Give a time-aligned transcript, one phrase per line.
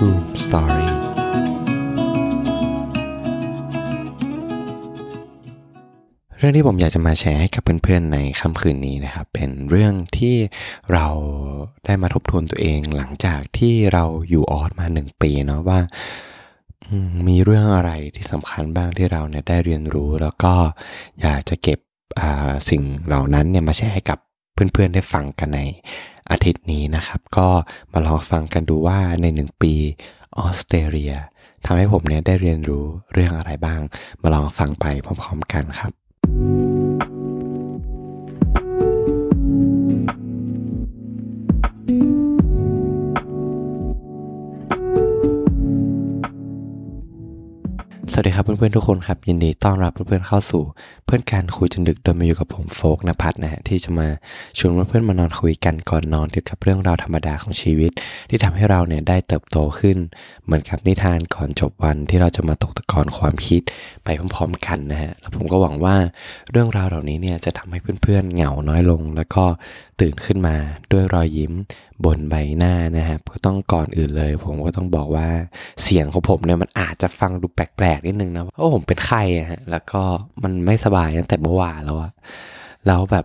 [0.00, 0.88] Room Story
[6.38, 10.36] เรื่องที่ผมอยากจะมาแชร์ให้กับเพื่อนๆในค่ำคืนนี้นะครับ เป็นเรื่องที่
[10.92, 11.06] เรา
[11.84, 15.80] ได้มาทบทวนตัวเองหลังจากที่เราอยู่ออสมาหนึ่งปีเนาะว่า
[17.28, 20.54] มีเรื่องอะไรที่สำคัญบ้างที่เราเนี่ยได้เรียนรู้แล้วก็
[21.20, 21.78] อยากจะเก็บ
[22.70, 24.18] สิ่งเหล่านั้นเนี่ยมาแชร์ให้กับ
[24.54, 25.60] เพื่อนๆได้ฟังกันใน
[26.30, 27.48] อาทิตย์นี้นะครับ ก็
[27.92, 29.74] มาลองฟังกันดูว่าในหนึ่งปี
[30.38, 31.14] ออสเตรเลีย
[31.64, 33.80] ทำให้ผมเนี่ยได้เรียนรู้เรื่องอะไรบ้าง
[34.22, 35.92] มาลองฟังไปพร้อมๆกันครับ
[36.58, 36.59] ส
[48.20, 50.62] วัสดีครับเพื่อนๆทุกคนครับ ยินดีต้อนรับเพื่อนๆเข้าสู่
[51.04, 54.08] เพื่อนการคุยจนดึกโดยมาอยู่กับผมโฟกนภัทรนะฮะที่จะมา
[54.58, 57.90] ชวนเพื่อนๆมานอนคุยกันก่อนนอนเกี่ยวกับเรื่องราวธรรมดาของชีวิต
[58.30, 59.96] ที่ทำให้เราเนี่ยได้เติบโตขึ้น
[60.44, 63.62] เหมือนกับนิทานก่อนจบวันที่เราจะมาตกตะกอนความคิด
[64.04, 65.96] ไปพร้อมๆกันนะฮะแล้วผมก็หวังว่า
[66.50, 69.44] เรื่องราวเหล่านี้เนี่ยจะทำให้เพื่อนๆเหงาน้อยลง แล้วก็
[70.00, 70.56] ตื่นขึ้นมา
[70.92, 71.52] ด้วยรอยยิ้ม
[72.04, 75.28] บนใบหน้านะครับ ก็ต้องก่อนอื่นเลย ผมก็ต้องบอกว่า
[75.82, 80.02] เสียงของผมเนี่ยมันอาจจะฟังดูแปลกๆนิดนึงนะเพราะผมเป็นไข้ฮะแล้วก็
[80.42, 82.12] มันไม่สบายตั้งแต่เมื่อวานแล้วอะ
[82.86, 83.24] แล้วแบบ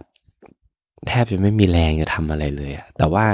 [1.08, 3.26] แทบจะไม่มีแรงจะทำอะไรเลยอะแต่ว่า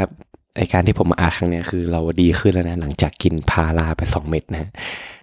[0.57, 4.69] ไอการที่ผมมาอาดครั้งนี้คือเราดีขึ้นแล้วนะหลังจากกินพาราไปสองเม็ดนะ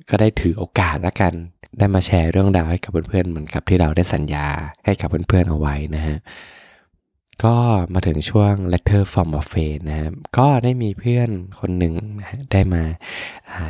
[0.09, 1.33] ก็ได้ถือโอกาสแล้วกัน
[1.79, 4.47] ได้มาแชร์เรื่องราวให้กับเพื่อนๆเหมือนกับที่เราได้สัญญา
[4.85, 6.19] ให้กับเพื่อนๆเอาไว้นะฮะ
[7.45, 7.57] ก็
[7.93, 11.29] มาถึงช่วง letter from a friend นะครับก็ได้มีเพื่อน
[11.61, 12.83] คนหนึ่งนะได้มา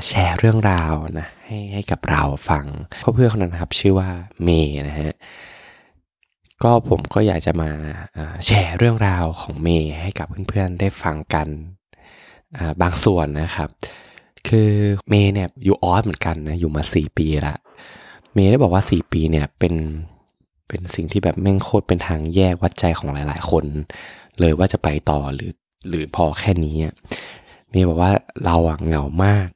[0.06, 2.64] แชร์เรื่องราวนะให้ให้กับเราฟัง
[3.04, 4.08] ก็เพื่อนคนนั้นครับชื่อว่า
[4.42, 5.12] เมย์นะฮะ
[6.62, 7.70] ก็ผมก็อยากจะมา
[8.46, 11.48] แชร์เรื่องราวของเมย์ให้กับเพื่อนๆได้ฟังกัน
[12.82, 13.68] บางส่วนนะครับ
[14.48, 14.70] คือ
[15.08, 17.56] เมย์เนี่ยอยู่ออสเหมือนกันนะอยู่มา 4 ปีละ
[18.34, 19.74] เมย์ได้บอกว่า 4 ปีเนี่ยเป็น
[20.68, 23.64] เป็นสิ่งที่แบบแม่งโคตรเป็นทางแยกวัดใจของหลาย ๆ คน
[24.40, 25.52] เลยว่าจะไปต่อหรือ
[25.88, 26.76] หรือพอแค่นี้
[27.72, 28.12] มีบอกว่า
[28.44, 29.48] เราอะเหงามาก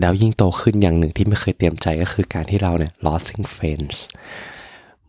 [0.00, 3.96] แล้วยิ่งโตขึ้นอย่างหนึ่งที่ไม่เคยเตรียมใจก็คือการที่เราเนี่ย losing friends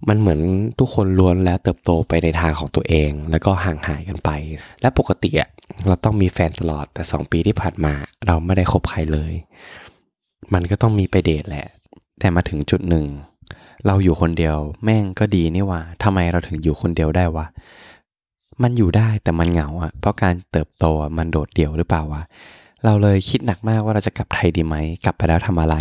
[0.07, 0.39] มันเหมือน
[0.79, 4.29] ทุกคนล้วนแล้วเติบโตไปในทางของตัวเอง แล้วก็ห่างหายกันไป
[4.81, 5.49] และปกติอะ
[5.87, 7.93] เราต้องมีแฟนตลอดแต่สองปีที่ผ่านมา
[8.27, 9.33] เราไม่ได้คบใครเลย
[10.53, 11.67] มันก็ต้องมีไปเดทแหละ
[12.19, 13.05] แต่มาถึงจุดหนึ่ง
[13.87, 17.45] เราอยู่คนเดียว แม่งก็ดีนี่ว่าทำไมเราถึงอยู่คนเดียวได้วะ
[18.61, 20.85] มันอยู่ได้แต่มันเหงาอะเพราะการเติบโต
[21.17, 22.23] มันโดดเดี่ยวหรือเปล่าวะ
[22.85, 25.75] เราเลยคิดหนักมากว่าเราจะกลับไทยดีไหม กลับไปแล้วทำอะไร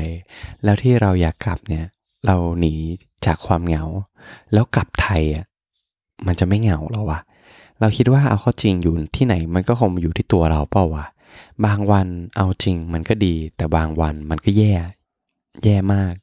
[0.64, 1.86] แล้วที่เราอยากกลับเนี่ย
[2.26, 2.74] เราหนี
[3.26, 3.84] จากความเหงา
[4.52, 5.44] แล้วกลับไทยอะ
[6.26, 7.20] มันจะไม่เหงาหรอวะ
[7.80, 11.06] เราคิดว่าเอาข้อจริงอยู่ที่ไหนมันก็คงอยู่ที่ตัวเราเปล่าวะ
[11.64, 14.74] บางวันเอาจริงมันก็ดี แต่บางวันมันก็แย่
[15.64, 16.14] แย่มาก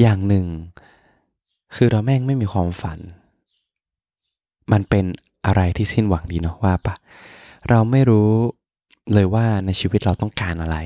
[0.00, 0.46] อย่างหนึ่ง
[1.74, 2.98] คือเราแม่งไม่มีความฝัน
[4.72, 5.04] มันเป็น
[5.46, 6.94] อะไรที่สิ้นหวังดีเนาะว่าปะ
[7.68, 8.30] เราไม่รู้
[9.12, 10.76] เลยว่าในชีวิตเราต้องการอะไร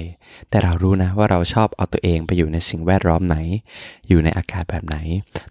[0.48, 3.36] แต่เรารู้นะว่าเราชอบเอาตัวเองไปอยู่ในสิ่งแวดล้อมไหน
[4.08, 4.96] อยู่ในอากาศแบบไหน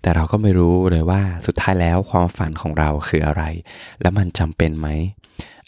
[0.01, 3.43] แต่เราก็ไม่รู้เลยว่าสุดท้ายแล้วความฝันของเราคืออะไร
[4.01, 4.87] และมันจำเป็นไหม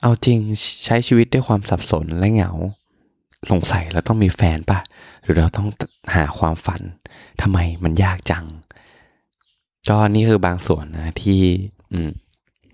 [0.02, 0.40] เอาจริง
[0.86, 2.52] ใช้ชีวิตด้วยความสับสนและเหงา
[3.52, 4.80] สงสัยเราต้องมีแฟนปะ
[5.24, 5.68] หรือเราต้อง
[6.16, 6.82] หาความฝัน
[7.42, 8.46] ทำไมมันยากจัง
[9.90, 11.42] ก็นี่คือบางส่วนนะที่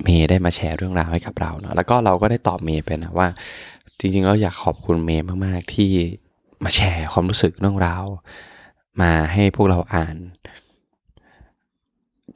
[0.03, 3.27] เมย์ได้มาแชร์เรื่องราวให้กับเราเนาะแล้วก็เราก็ได้ตอบเมย์ไปนะว่า
[3.99, 5.91] จริงๆเราอยากขอบคุณเมย์มากๆ ที่
[6.63, 8.05] มาแชร์ความรู้สึกเรื่องราว
[9.01, 10.15] มาให้พวกเราอ่าน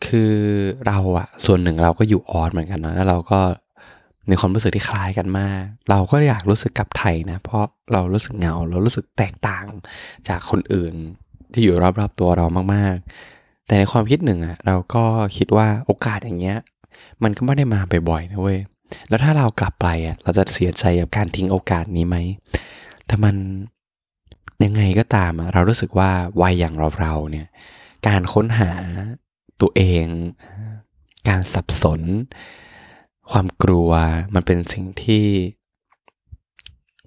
[0.06, 0.34] คือ
[0.88, 3.40] เราอะส่วนหนึ่งเราก็อยู่ออสเหมือนกันเนาะแล้วเราก็
[4.30, 9.66] มีความรู้สึกที่คล้ายกันมาก เราก็อยากรู้สึกกับไทยนะ เพราะเรารู้สึกเหงา เรารู้สึกแตกต่าง
[10.28, 10.94] จากคนอื่น
[11.54, 13.39] ที่อยู่รอบๆตัวเรามากๆ
[13.70, 15.04] แต่ในความคิดหนึ่งอะเราก็
[15.38, 16.58] คิดว่าโอกาสอย่างเงี้ย
[17.24, 18.60] มันก็ไม่ได้มาบ่อยๆนะเว้ย
[19.10, 22.18] แล้วถ้าเรากลับไปอะเราจะเสียใจกับการทิ้งโอกาสนี้ไหม
[23.08, 23.36] แต่มัน
[24.64, 26.12] ยังไงก็ตามอะเรารู้สึกว่า
[26.42, 27.48] วัยอย่างเราเราเนี่ย
[28.08, 28.72] การค้นหา
[29.62, 30.06] ตัวเอง
[31.30, 32.02] การสับสน
[33.32, 33.90] ความกลัว
[34.36, 35.26] มันเป็นสิ่งที่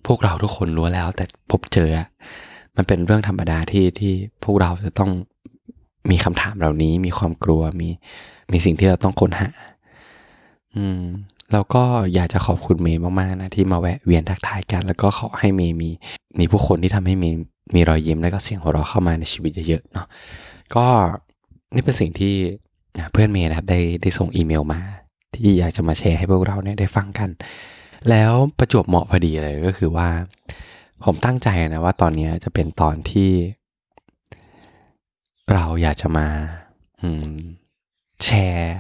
[0.07, 1.91] พวกเราทุกคนรู้แล้ว แต่พบเจอ
[2.77, 4.13] มันเป็นเรื่องธรรมดาที่ที่
[4.45, 5.11] พวกเราจะต้อง
[6.11, 7.89] มีคำถามเหล่านี้ มีความกลัวมี
[8.53, 9.51] มีสิ่งที่เราต้องค้นหา
[10.77, 11.03] อืม
[11.53, 11.83] แล้วก็
[12.15, 15.91] อยากจะขอบคุณเมย์มากๆนะที่มาแวะเวียนทักทายกัน แล้วก็ขอให้เมย์มี
[16.39, 17.37] มีผู้คนที่ทำให้เมย์
[17.75, 20.07] มีรอยยิ้มและก็เสียงหัวเราะเข้ามาในชีวิตเยอะๆเนาะ
[20.75, 20.87] ก็
[21.75, 22.35] นี่เป็นสิ่งที่
[23.13, 24.81] เพื่อนเมย์นะครับได้ได้ส่งอีเมลมา
[25.35, 27.29] ที่อยากจะมาแชร์ให้พวกเราเนี่ยได้ฟังกัน
[28.09, 30.09] แล้วประจวบเหมาะพอดีเลยก็คือว่า
[31.05, 33.31] ผมตั้งใจนะว่าตอนนี้จะเป็นตอนที่
[35.55, 36.27] เราอยากจะมา
[38.25, 38.75] แชร์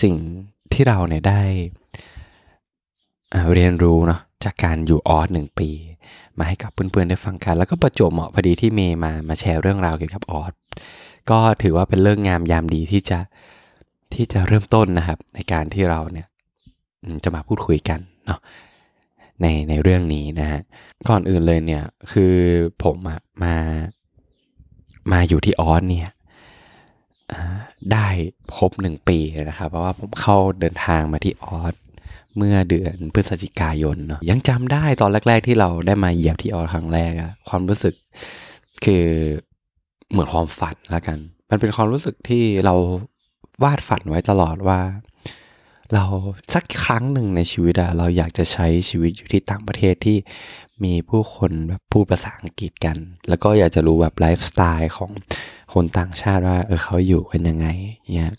[0.00, 0.16] สิ่ง
[0.72, 1.42] ที่เราเนี่ยได้
[3.54, 5.70] เรียนรู้เนาะจากการอยู่ออสหนึ่งปี
[6.38, 10.52] มาให้กับเพื่อนๆได้ฟังกัน แล้วก็ประจวบเหมาะพอดีที่เมย์มามาแชร์เรื่องราวเกี่ยวกับออส
[11.30, 13.18] ก็ถือว่าเป็นเรื่องงามยามดีที่จะ
[14.14, 16.26] ที่จะเริ่มต้นนะครับ ในการที่เราเนี่ย
[17.24, 18.40] จะมาพูดคุยกันเนาะ
[19.42, 20.60] ในในเรื่องนี้นะฮะ
[21.08, 22.34] ก่อนอื่นเลยเนี่ยคือ
[22.82, 23.54] ผมอะมา
[25.12, 26.10] มาอยู่ที่ออสเนี่ย
[27.92, 28.06] ได้
[28.56, 29.18] ครบหนึ่งปี
[29.48, 31.74] นะครับ เพราะว่าผมเข้าเดินทางมาที่ออส
[32.36, 37.94] เมื่อเดือนพฤศจิกายนเนาะยังจำได้ตอนแรก ๆ ที่เราได้มาเหยียบที่ออสครั้งแรกอะความรู้สึก
[38.84, 39.04] คือ
[40.10, 41.18] เหมือนความฝันละกัน
[41.50, 42.74] มันเป็นความรู้สึกที่เรา
[43.62, 44.80] วาดฝันไว้ตลอดว่า
[45.94, 46.04] เรา
[46.54, 50.16] สักครั้งหนึ่งในชีวิตอะเราอยากจะใช้ชีวิตอยู่ที่ต่างประเทศที่
[50.84, 52.96] มีผู้คนแบบพูดภาษาอังกฤษกัน
[53.28, 55.10] แล้วก็อยากจะรู้แบบไลฟ์สไตล์ของ
[55.74, 57.66] คนต่างชาติว่าเออเขาอยู่กันยังไง
[58.16, 58.32] เนี่ย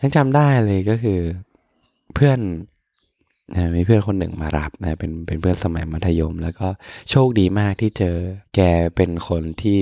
[0.00, 1.20] ยังจำได้เลยก็คือ
[2.14, 2.38] เพื่อน
[3.54, 6.68] นะมีเพื่อนคนหนึ่งมารับนะเป็นเป็นเพื่อนสมัยมัธยม แล้วก็
[7.10, 8.16] โชคดีมากที่เจอ
[8.54, 8.60] แก
[8.96, 9.78] เป็นคนที่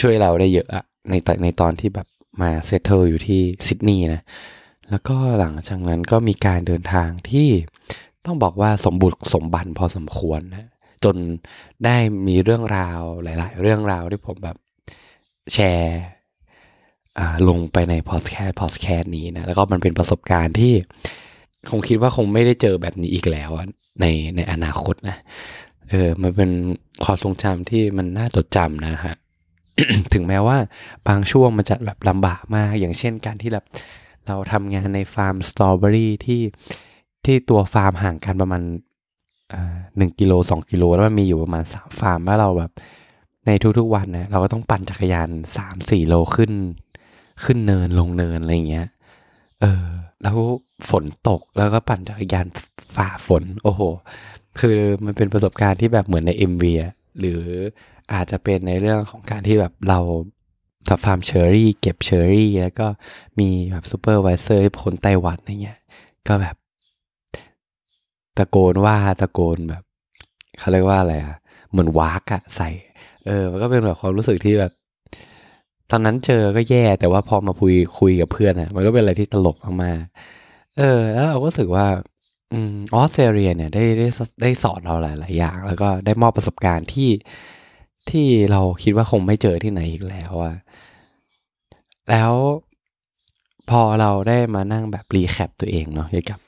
[0.00, 2.06] ช่วยเราได้เยอะอะในในตอนที่แบบ
[2.40, 4.22] มาเซตเทิลอยู่ที่ซิดนีย์นะ
[4.90, 7.48] แล้วก็หลังจากนั้นก็มีการเดินทางที่
[8.24, 10.66] ต้องบอกว่าสมบุรสมบันพอสมควรนะ
[11.04, 11.16] จน
[11.84, 11.96] ได้
[12.28, 14.56] มีเรื่องราวหลาย ๆ เรื่องราวที่ผมแบบ
[15.52, 16.00] แชร์
[17.48, 20.72] ลงไปในพอดแคสต์พอดแคสต์นี้นะแล้วก็มันเป็นประสบการณ์ที่
[21.70, 23.50] คงคิดว่าคงไม่ได้เจอแบบนี้อีกแล้ว
[24.00, 24.06] ใน
[24.36, 25.16] ในอนาคตนะ
[25.88, 26.50] เออมันเป็น
[27.04, 29.16] ความทรงจำที่มันน่าจดจำนะฮะ
[30.12, 30.56] ถึงแม้ว่า
[31.08, 33.64] บางช่วงมันจะแบบลำบากมาก อย่างเช่นการที่แบบ
[34.26, 36.42] เราทำงานในฟาร์มสตรอเบอรี่ที่
[37.24, 38.62] ที่ตัวฟาร์มห่างกันประมาณ
[39.96, 42.72] หนึ่งกิโลสองกิโลแล้วมันมีอยู่ประมาณสามฟาร์มแล้วเราแบบ
[43.46, 46.52] ในทุกๆวันนะเราก็ต้องปั่นจักรยานสามสี่โลขึ้น
[47.44, 48.86] ขึ้นเนินลงเนินอะไรเงี้ย
[49.60, 49.86] เออ
[50.22, 50.36] แล้ว
[50.90, 52.46] ฝนตกแล้วก็ปั่นจักรยาน
[52.96, 53.82] ฝ่าฝน โอ้โห
[54.60, 57.40] คือมันเป็นประสบการณ์ที่แบบเหมือนใน MV อะหรือ
[58.12, 59.98] อาจจะเป็นในเรื่องของการที่แบบเรา
[60.88, 62.86] ทำฟาร์มเชอร์รี่ เก็บเชอร์รี่ แล้วก็
[63.38, 65.78] มีแบบ supervisor คนไต้หวันอะไรเงี้ย
[66.28, 66.56] ก็แบบ
[68.40, 69.82] ตะโกนว่าตะโกนแบบ
[70.58, 71.36] เขาเรียกว่าอะไรอะ
[71.70, 72.68] เหมือนวากอะใส่
[73.26, 74.72] เออ มันก็เป็นแบบความรู้สึกที่แบบ
[75.90, 81.86] ตอนนั้นเจอก็แย่แต่ว่าพอมาคุยคุยกับเพื่อนอะมันก็เป็นอะไรที่ตลกมากๆเออ แล้วเราก็รู้สึกว่า
[82.54, 82.56] อ
[83.00, 84.08] อสเตรเลียเนี่ยได้ได้
[84.42, 87.10] ได้สอนเราหลาย ๆ อย่าง แล้วก็ได้มอบประสบการณ์ที่
[88.10, 90.56] ที่เราคิดว่าคงไม่เจอที่ไหนอีกแล้วอะ
[92.10, 92.32] แล้ว
[93.70, 96.40] พอเราได้มานั่งแบบรีแคปตัวเองเนาะเกี่ยวกับ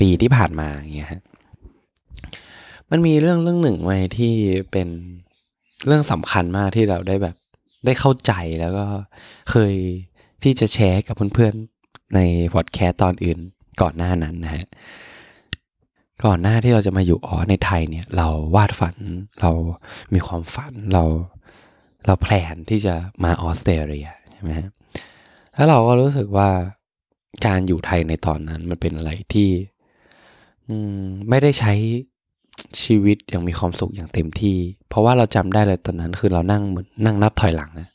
[0.00, 1.22] ปีที่ผ่านมาอย่างเงี้ยฮะ
[2.90, 4.34] มันมีเรื่องเรื่องหนึ่งไว้ที่
[4.72, 4.88] เป็น
[5.86, 7.36] เรื่องสำคัญมากที่เราได้แบบ
[7.86, 8.86] ได้เข้าใจแล้วก็
[9.50, 9.74] เคย
[10.42, 12.20] ที่จะแชร์กับเพื่อนๆใน
[12.54, 13.38] พอดแคสต์ตอนอื่น
[13.80, 14.66] ก่อนหน้านั้นนะฮะ
[16.24, 18.96] ก่อนหน้าที่เราจะมาอยู่อ๋อในไทยเนี่ย เราวาดฝัน
[19.40, 19.50] เรา
[20.14, 21.04] มีความฝันเรา
[22.06, 22.94] เราแพลนที่จะ
[23.24, 24.70] มาออสเตรเลียใช่ไหมฮะ
[25.54, 26.50] แล้วเราก็รู้สึกว่า
[27.46, 29.48] การอยู่ไทยในตอนนั้นมันเป็นอะไรที่
[31.28, 31.72] ไม่ได้ใช้
[32.82, 34.56] ชีวิตอย่างมีความสุขอย่างเต็มที่
[34.88, 37.88] เพราะว่าเราจำได้เลยตอนนั้น คือเรานั่งเหมือนนั่งนับถอยหลังนะ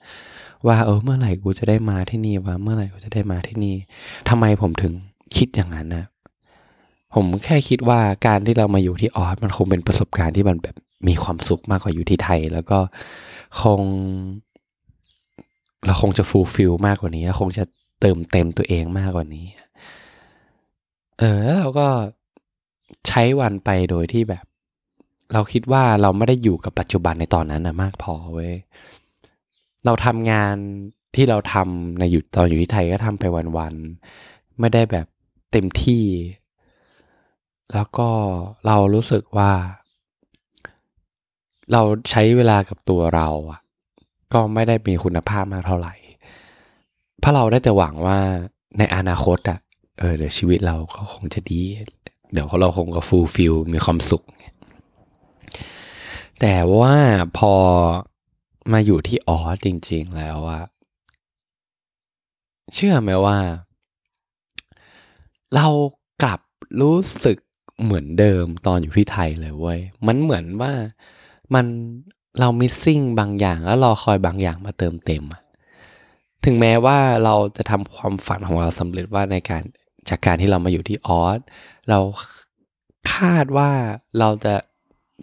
[0.68, 3.76] ว่าเออเมื่อไหร่กูจะได้มาที่นี่วะเมื่อไหร่กูจะได้มาที่นี่
[4.30, 4.94] ทำไมผมถึง
[5.36, 6.06] คิดอย่างนั้นนะ
[7.14, 10.76] ผมแค่คิดว่าการที่เรามาอยู่ที่ออสมันคงเป็นประสบการณ์ที่มันแบบ
[11.08, 12.80] มีความสุขมากกว่าอยู่ที่ไทย แล้วก็
[13.62, 13.82] คง
[15.86, 17.64] เราคงจะฟูลฟิลมากกว่านี้แล้วคงจะ
[18.06, 19.48] เติมเต็มตัวเองมากกว่านี้
[21.20, 21.88] เออแล้วเราก็
[23.08, 24.46] ใช้วันไปโดยที่แบบ
[25.34, 28.54] เราคิดว่าเราไม่ได้อยู่กับปัจจุบันในตอนนั้นนะมากพอเว้ย
[29.86, 30.56] เราทำงาน
[31.16, 33.24] ที่เราทำในอยู่ตอนอยู่ที่ไทยก็ทำไป
[33.58, 35.08] วันๆไม่ได้แบบ
[35.52, 36.04] เต็มที่
[37.74, 38.10] แล้วก็
[38.68, 39.52] เรารู้สึกว่า
[41.72, 43.60] เราใช้เวลากับตัวเราอะ
[44.34, 45.94] ก็ไม่ได้มีคุณภาพมากเท่าไหร่
[47.24, 48.20] เพราเราได้แต่หวังว่า
[48.78, 49.60] ในอนาคตอะ
[50.00, 51.62] เออเดี๋ยวชีวิตเราก็คงจะดี
[52.32, 54.24] เดี๋ยวเราคงก็ฟูลฟิลมีความสุข
[56.42, 56.96] แต่ว่า
[57.38, 57.54] พอ
[58.72, 60.64] มาอยู่ที่ออสจริง ๆ แล้วอะ
[62.74, 63.38] เชื่อไหมว่า
[65.56, 65.68] เรา
[66.24, 66.40] กลับ
[66.82, 67.38] รู้สึก
[67.84, 70.74] เหมือนเดิมตอนอยู่ที่ไทยเลยเว้ย มันเหมือนว่า
[71.54, 71.66] มัน
[72.40, 75.24] เรามิสซิ่งบางอย่างแล้วรอคอยบางอย่างมาเติมเต็ม
[76.46, 79.64] ถึงแม้ว่าเราจะทำความฝันของเราสำเร็จว่าในการ
[80.10, 81.40] จากการที่เรามาอยู่ที่ออส
[81.90, 82.00] เรา
[83.14, 83.72] คาดว่า
[84.20, 84.56] เราจะ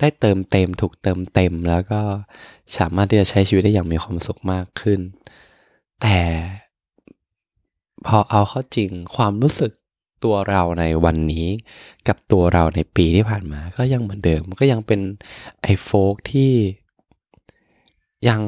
[0.01, 2.01] ได้เติมเต็มถูกเติมเต็ม แล้วก็
[2.79, 5.01] สามารถที่จะใช้ชีวิตได้อย่างมีความสุขมากขึ้น
[6.03, 6.19] แต่
[8.07, 9.73] พอเอาเข้าจริงความรู้สึก
[10.25, 11.47] ตัวเราในวันนี้
[12.09, 15.01] กับตัวเราในปีที่ผ่านมา ก็ยังเหมือนเดิมก็ยังเป็น
[15.63, 16.53] ไอโฟกที่
[18.29, 18.41] ยัง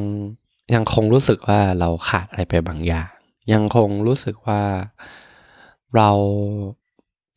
[0.74, 3.10] ยังคงรู้สึกว่าเราขาดอะไรไปบางอย่าง
[3.52, 4.62] ยังคงรู้สึกว่า
[5.96, 6.10] เรา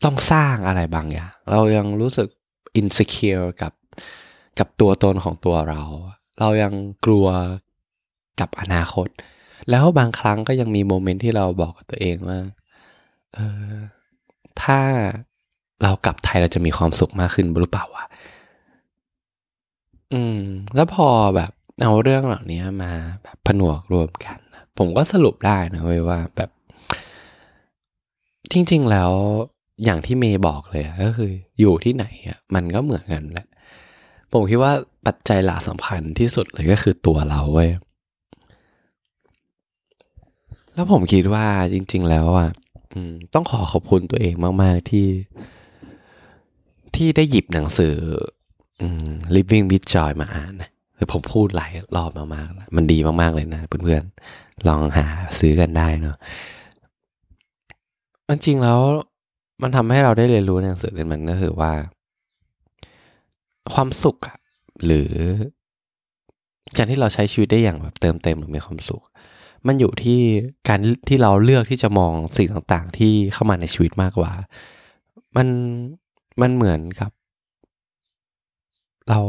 [0.04, 2.28] ต้องสร้างอะไรบางอย่าง เรายังรู้สึก
[2.76, 3.74] อินสิเคียร์กับ
[4.60, 5.82] กับตัวตนของตัวเรา
[6.40, 6.74] เรายัง
[7.06, 7.28] กลัว
[8.40, 9.08] กับอนาคต
[9.70, 12.40] แล้วบางครั้งก็ยังมีโมเมนต์ที่เราบอกกับตัวเองว่า
[13.34, 13.40] เอ
[13.70, 13.74] อ
[14.62, 14.80] ถ้า
[15.84, 18.06] เรากลับไทยเราจะมีความสุขมากขึ้นหรือเปล่าวะ
[20.14, 20.40] อืม
[20.76, 21.52] แล้วพอแบบ
[21.82, 22.92] เอาเรื่องเหล่านี้มา
[23.24, 24.40] แบบผนวกรวมกัน
[24.78, 26.50] ผมก็สรุปได้นะเว้ยว่าแบบ
[28.52, 29.12] จริง ๆ แล้ว
[29.84, 33.48] อย่างที่เมย์บอกเลยก็คือ อยู่ที่ไหนอะมันก็เหมือนกันแหละ
[34.34, 34.74] ผมคิดว่า
[35.06, 37.72] ปัจจัยหลักสำคัญที่สุดเลยก็คือตัวเราเว้ย
[40.74, 42.52] แล้วผมคิดว่าจริง ๆ แล้วอะ
[43.34, 45.08] ต้องขอขอบคุณตัวเองมาก ๆ ที่
[46.96, 47.96] ที่ได้หยิบหนังสือ
[49.36, 55.06] Living with Joy มาอ่านนะ คือผมพูดหลายรอบมากๆ มันดีมากๆเลยนะเพื่อนๆ ลองหา
[55.40, 56.16] ซื้อกันได้เนาะ
[58.28, 58.80] มันจริงแล้ว
[59.62, 61.74] มันทำให้เราได้เรียนรู้ในหนังสือเล่มมันก็คือว่า
[63.74, 64.38] ความสุขอะ
[64.86, 65.12] หรือ
[66.78, 69.04] การที่เราใช้ชีวิตได้อย่างแบบเติมเต็มหรือมีความสุข
[69.68, 70.20] มันอยู่ที่
[70.70, 74.32] การที่เราเลือกที่จะมองสิ่งต่างๆ ที่เข้ามาในชีวิตมากกว่า
[75.36, 75.48] มัน
[76.42, 77.12] มันเหมือนกับ
[79.10, 79.20] เรา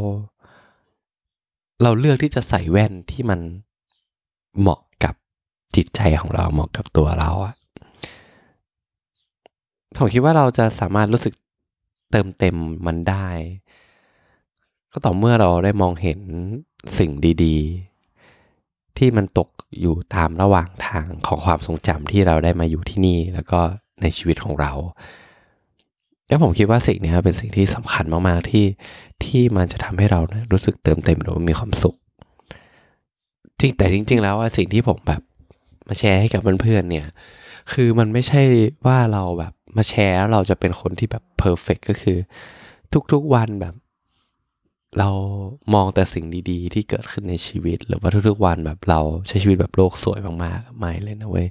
[1.82, 3.40] เราเลือกที่จะใส่แว่นที่มัน
[4.58, 5.14] เหมาะกับ
[5.76, 7.54] จิตใจของเราเหมาะกับตัวเราอะ
[9.96, 11.34] ผมคิดว่าเราจะสามารถรู้สึก
[12.10, 12.56] เติมเต็ม
[12.86, 13.28] มันได้
[14.92, 16.20] ก็ต่อเมื่อเราได้มองเห็น
[16.98, 17.10] สิ่ง
[17.44, 19.48] ดีๆ ที่มันตก
[19.80, 23.60] อยู่ตามระหว่างทางของความทรงจำที่เราได้มาอยู่ที่นี่ แล้วก็
[24.02, 24.72] ในชีวิตของเรา
[26.28, 28.66] แล้วผมคิดว่าสิ่งนี้เป็นสิ่งที่สำคัญมากๆที่
[29.24, 30.20] ที่มันจะทำให้เรา
[30.52, 31.96] รู้สึกเติมเต็มหรือมีความสุข
[33.60, 35.22] จริงแต่จริง ๆ แล้วสิ่งที่ผมแบบ
[35.88, 37.06] มาแชร์ให้กับเพื่อนๆเนี่ย
[37.72, 38.42] คือมันไม่ใช่
[38.86, 42.18] ว่าเราแบบมาแชร์เราจะเป็นคนที่แบบเพอร์เฟกก็คือ
[43.12, 43.74] ทุกๆวันแบบ
[44.98, 45.10] เรา
[45.74, 51.48] มองแต่สิ่งดีๆ ที่เกิดขึ้นในชีวิต หรือว่าทุกๆวันแบบเราใช้ชีวิตแบบโลกสวยมากๆไม่เลยนะเว้ย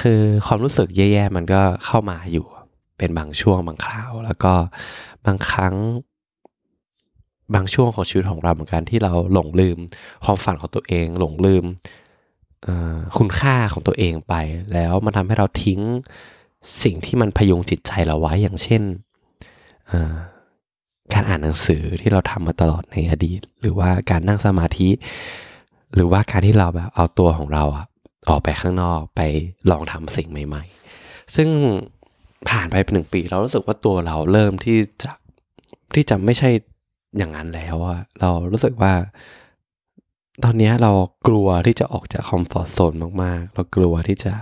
[0.00, 2.46] คือความรู้สึกแย่ๆมันก็เข้ามาอยู่
[3.02, 4.52] เป็นบางช่วงบางคราว แล้วก็
[5.26, 5.74] บางครั้ง
[7.54, 9.78] บางช่วงของชีวิตของเราเหมือนกันที่เราหลงลืม
[10.24, 11.64] ความฝันของตัวเอง หลงลืม
[13.18, 14.34] คุณค่าของตัวเองไป
[14.72, 15.80] แล้วมันทำให้เราทิ้ง
[16.82, 18.82] สิ่งที่มันพยุงจิตใจเราไว้อย่างเช่น
[21.12, 24.88] การอ่านหนังสือที่เราทำมาตลอดในอดีต หรือว่าการนั่งสมาธิ
[25.94, 27.86] หรือว่าการที่เราแบบเอาตัวของเราอะ
[28.28, 29.20] ออกไปข้างนอกไป
[29.70, 30.64] ลองทำสิ่งใหม่
[30.98, 31.48] ๆ ซึ่ง
[32.48, 35.12] ผ่านไปเป็นหนึ่งปี เรารู้สึกว่าตัวเราเริ่มที่จะ
[35.94, 36.50] ที่จะไม่ใช่
[37.18, 38.92] อย่างนั้นแล้วอะเรารู้สึกว่า
[40.44, 40.92] ตอนนี้เรา
[41.28, 44.32] กลัวที่จะออกจากคอมฟอร์ทโซนมากๆ เรากลัวที่จะ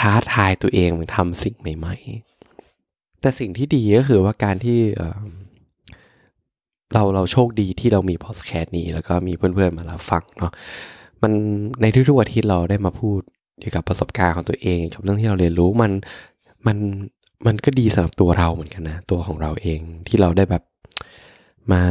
[0.00, 1.96] ท้าทายตัวเองทำสิ่งใหม่
[2.58, 4.78] ๆ แต่สิ่งที่ดีก็คือว่าการที่
[6.94, 10.52] เราเราโชคดีที่เรามีพอดแคสต์นี้แล้วก็มีเพื่อนๆมารับฟังเนาะ
[11.22, 11.32] มัน
[11.82, 13.20] ในทุกๆอาทิตย์เราได้มาพูด
[13.60, 15.92] เกี่ยวกับประสบการณ์ของตัวเองกับเรื่องที่เราเรียนรู้มัน
[16.66, 16.76] มัน
[17.46, 20.62] มันก็ดีสำหรับตัวเราเหมือนกันนะ ตัวของเราเองที่เราได้แบบ
[21.72, 21.82] มา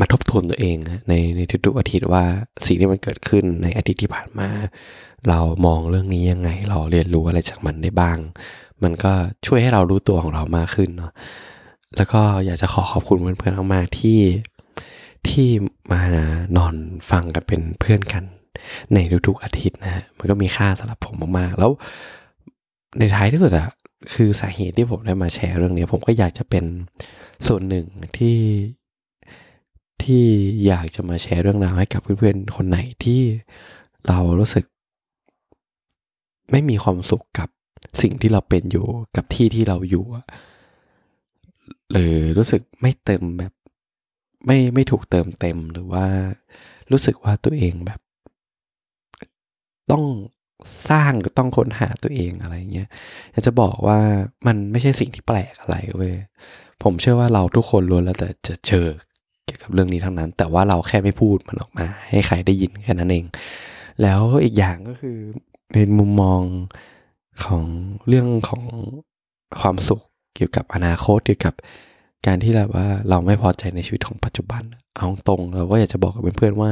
[0.00, 0.76] มาทบทวนตัวเอง
[1.08, 2.24] ในในทุกๆอาทิตย์ว่า
[2.66, 4.48] สิ่งที่มันเกิดขึ้นในอาทิตย์ที่ผ่านมา
[5.28, 8.18] เรามองเรื่องนี้ยังไง เราเรียนรู้อะไรจากมันได้บ้าง
[8.82, 9.12] มันก็
[9.46, 11.12] ช่วยให้เรารู้ตัวของเรามากขึ้นเนาะ
[11.96, 14.20] แล้วก็อยากจะขอขอบคุณเพื่อนๆมากๆที่
[15.28, 15.48] ที่
[15.92, 16.02] มา
[16.56, 16.74] นอน
[17.10, 18.24] ฟังกันเป็นเพื่อนกัน
[18.94, 21.70] ในทุกๆอาทิตย์นะมันก็มีค่าสำหรับผมมากๆ แล้ว
[22.98, 23.68] ในท้ายที่สุดอะ
[24.12, 26.64] คือสาเหตุที่ผมได้มาแชร์เรื่องนี้ ผมก็อยากจะเป็น
[27.46, 28.38] ส่วนหนึ่งที่
[30.02, 30.24] ที่
[30.66, 33.20] อยากจะมาแชร์เรื่องราวให้กับเพื่อนๆคนไหนที่
[34.08, 34.64] เรารู้สึก
[36.50, 37.48] ไม่มีความสุขกับ
[38.02, 40.04] สิ่งที่เราเป็นอยู่กับที่ที่เราอยู่
[41.90, 43.52] หรือรู้สึกไม่เต็มแบบ
[44.46, 46.06] ไม่ไม่ถูกเติมเต็มหรือว่า
[46.90, 48.00] รู้สึกว่าตัวเองแบบ
[49.90, 50.04] ต้อง
[50.90, 52.88] สร้างต้องค้นหาตัวเองอะไรเงี้ย
[53.32, 53.98] อยากจะบอกว่า
[54.46, 56.14] มันไม่ใช่สิ่งที่แปลกอะไรเว้ย
[56.82, 58.86] ผมเชื่อว่าเราทุกคนล้วนแล้วแต่จะเจอ
[59.44, 63.26] เกี่ยวกับเรื่องนี้ทั้งนั้น แต่ว่าเราแค่ไม่พูดมันออกมา ให้ใครได้ยินแค่นั้นเอง
[64.02, 65.18] แล้วอีกอย่างก็คือ
[65.72, 66.40] ในมุมมอง
[67.44, 67.62] ของ
[68.08, 68.62] เรื่องของ
[69.60, 70.02] ความสุข
[70.34, 71.54] เกี่ยวกับอนาคตเกี่ยวกับ
[72.26, 74.62] การที่แบบว่าเราไม่พอใจในชีวิตของปัจจุบัน
[74.96, 76.70] เอาตรงเราก็อยากจะบอกกับเพื่อนๆว่า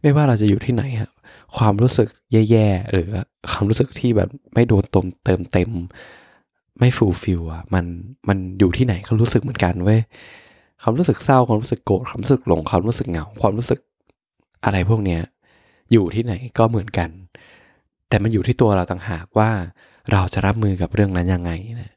[0.00, 1.10] ไม่ว่าเราจะอยู่ที่ไหนอะ
[1.56, 3.08] ความรู้สึกแย่ๆหรือ
[3.50, 5.70] ความรู้สึกที่แบบไม่โดนตมเติมเต็ม
[6.78, 7.84] ไม่ฟูลฟิลอะมัน
[8.28, 10.00] มันอยู่ที่ไหนก็รู้สึกเหมือนกันเว้ย
[10.82, 13.80] ความรู้สึกเศร้าความรู้สึกโกรธความรู้สึกหลงความรู้สึกเหงาความรู้สึก
[14.64, 15.20] อะไรพวกเนี้ย
[15.92, 17.10] อยู่ที่ไหนก็เหมือนกัน
[18.08, 19.50] แต่มันอยู่ที่ตัวเราต่างหากว่า
[20.12, 21.92] เราจะรับมือกับเรื่องนั้นยังไงนะ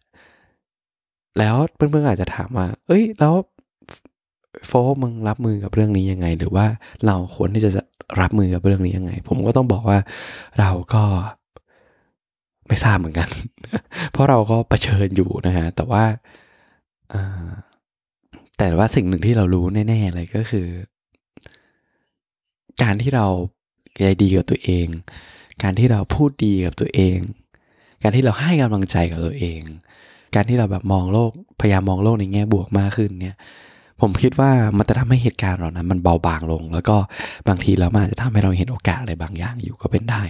[1.39, 3.33] แล้วเพื่อนๆอาจจะถามว่า เอ้ย แล้ว
[4.67, 4.71] โฟ
[5.03, 6.65] มึงรับมือกับเรื่องนี้ยังไง หรือว่า
[7.05, 7.71] เราควรที่จะ
[8.21, 9.99] รับมือกับเรื่องนี้ยังไง ผมก็ต้องบอกว่า
[10.59, 11.03] เราก็
[12.67, 13.29] ไม่ทราบเหมือนกัน
[14.11, 16.03] เพราะเราก็ประชิญอยู่นะฮะ แต่ว่า
[18.57, 20.67] แต่ว่าสิ่งหนึ่งที่เรารู้แน่ๆเลยก็คือ
[22.81, 23.27] การที่เรา
[24.03, 24.87] ใจดีกับตัวเอง
[25.63, 27.17] การที่เราพูดดีกับตัวเอง
[28.01, 29.61] การที่เราให้กำลังใจกับตัวเอง
[30.35, 33.37] การที่เราแบบมองโลกพยายามมองโลกในแง่บวกมากขึ้นเนี่ย
[34.01, 36.97] ผมคิดว่ามันจะทำให้เหตุการณ์เหล่านั้นมันเบาบางลง แล้วก็
[37.47, 40.23] บางทีแล้วมันอาจจะทำให้เราเห็นโอกาสอะไรบางอย่างอยู่ก็เป็นได้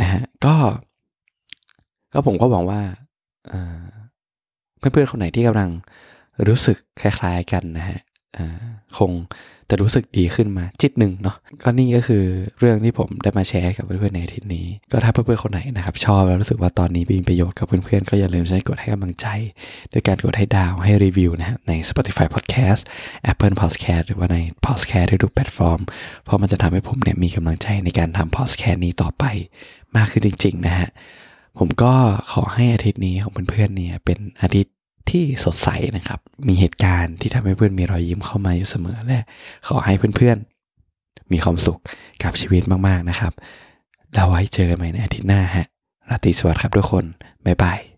[0.00, 0.54] นะฮะก็
[2.12, 2.80] ก็ผมก็หวังว่า
[4.78, 5.70] เพื่อนๆคนไหนที่กำลัง
[6.48, 7.98] รู้สึกคล้าย ๆกันนะฮะ
[8.98, 9.10] คง
[9.72, 12.24] จะรู้สึกดีขึ้นมาจิตหนึ่งเนาะก็นี่ก็คือ
[12.58, 19.26] เรื่องที่ผมได้มาแชร์กับเพื่อนๆในอาทิตย์นี้ ก็ถ้าเพื่อนๆคนไหนนะครับชอบแล้วรู้สึกว่าตอนนี้มีประโยชน์กับเพื่อนๆก็อย่าลืมใช้กดให้กำลังใจ
[19.92, 22.82] ด้วยการกดให้ดาวให้รีวิวนะฮะใน Spotify Podcast
[23.30, 25.80] Apple Podcast หรือว่าใน Podcast ทุกแพลตฟอร์ม
[26.24, 29.24] เพราะมันจะทำให้ผมเนี่ยมีกำลังใจในการทำ Podcast นี้ต่อไป
[29.96, 30.88] มากขึ้นจริงๆนะฮะ
[31.58, 31.92] ผมก็
[32.32, 34.74] ขอให้อาทิตย์นี้ของเพื่อนๆเนี่ยเป็นอาทิตย์
[35.10, 39.20] ที่สดใสนะครับ มีเหตุการณ์ที่ทำให้เพื่อนมีรอยยิ้มเข้ามาอยู่เสมอและ
[39.68, 41.78] ขอให้เพื่อนๆ มีความสุข
[42.22, 43.32] กับชีวิตมากๆนะครับ
[44.14, 45.66] แล้วไว้เจอกันใหม่ในอาทิตย์หน้าฮะ
[46.10, 47.04] ราตรีสวัสดิ์ครับทุกคน
[47.46, 47.91] บ๊ายบาย